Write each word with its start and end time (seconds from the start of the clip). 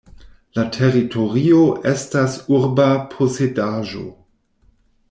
La 0.59 0.63
teritorio 0.77 1.59
estas 1.91 2.39
urba 2.57 2.89
posedaĵo. 3.13 4.05